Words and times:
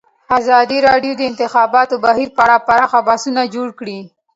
ازادي 0.39 0.77
راډیو 0.87 1.13
د 1.15 1.17
د 1.19 1.21
انتخاباتو 1.31 1.95
بهیر 2.03 2.29
په 2.35 2.41
اړه 2.45 2.57
پراخ 2.67 2.91
بحثونه 3.07 3.41
جوړ 3.55 3.67
کړي. 3.79 3.99